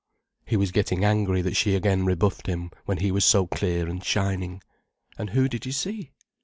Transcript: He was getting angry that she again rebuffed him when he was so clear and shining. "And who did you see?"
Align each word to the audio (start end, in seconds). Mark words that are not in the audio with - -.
He 0.47 0.57
was 0.57 0.71
getting 0.71 1.05
angry 1.05 1.43
that 1.43 1.55
she 1.55 1.75
again 1.75 2.05
rebuffed 2.07 2.47
him 2.47 2.71
when 2.85 2.97
he 2.97 3.11
was 3.11 3.23
so 3.23 3.45
clear 3.45 3.87
and 3.87 4.03
shining. 4.03 4.63
"And 5.15 5.29
who 5.29 5.47
did 5.47 5.63
you 5.67 5.71
see?" 5.71 6.09